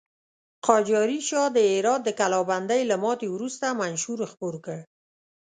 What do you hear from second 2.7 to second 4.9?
له ماتې وروسته منشور خپور کړ.